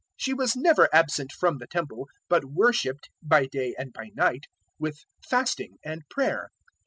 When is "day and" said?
3.45-3.93